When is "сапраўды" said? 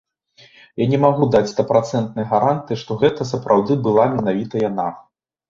3.33-3.79